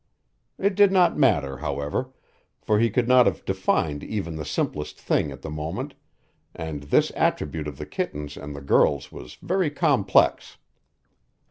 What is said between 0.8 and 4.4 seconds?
not matter, however, for he could not have defined even